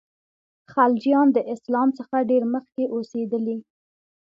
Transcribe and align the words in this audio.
خلجیان 0.73 1.27
د 1.33 1.37
اسلام 1.53 1.89
څخه 1.99 2.15
ډېر 2.29 2.43
مخکي 2.53 2.85
اوسېدلي. 2.93 3.57